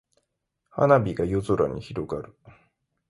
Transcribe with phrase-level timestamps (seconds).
[0.71, 2.35] 花火が夜空に広がる。